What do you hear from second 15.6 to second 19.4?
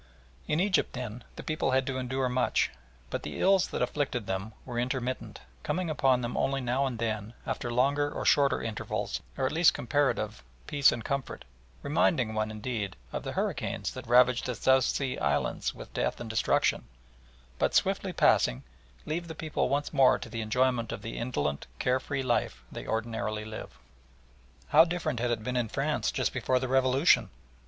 with death and destruction, but, swiftly passing, leave the